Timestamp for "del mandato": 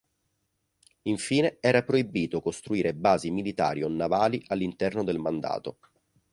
5.03-5.77